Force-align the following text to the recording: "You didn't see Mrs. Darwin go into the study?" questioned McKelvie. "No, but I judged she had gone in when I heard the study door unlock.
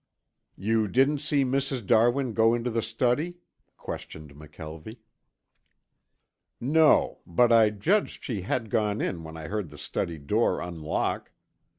"You 0.57 0.87
didn't 0.87 1.19
see 1.19 1.45
Mrs. 1.45 1.85
Darwin 1.85 2.33
go 2.33 2.55
into 2.55 2.71
the 2.71 2.81
study?" 2.81 3.37
questioned 3.77 4.33
McKelvie. 4.33 4.97
"No, 6.59 7.19
but 7.27 7.51
I 7.51 7.69
judged 7.69 8.23
she 8.23 8.41
had 8.41 8.71
gone 8.71 8.99
in 8.99 9.23
when 9.23 9.37
I 9.37 9.45
heard 9.47 9.69
the 9.69 9.77
study 9.77 10.17
door 10.17 10.59
unlock. 10.59 11.29